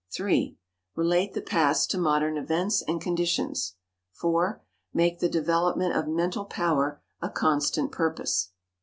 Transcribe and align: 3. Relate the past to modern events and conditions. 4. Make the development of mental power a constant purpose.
3. 0.15 0.57
Relate 0.95 1.33
the 1.35 1.43
past 1.43 1.91
to 1.91 1.97
modern 1.99 2.35
events 2.35 2.81
and 2.87 2.99
conditions. 2.99 3.75
4. 4.13 4.59
Make 4.95 5.19
the 5.19 5.29
development 5.29 5.95
of 5.95 6.07
mental 6.07 6.45
power 6.45 7.03
a 7.21 7.29
constant 7.29 7.91
purpose. 7.91 8.49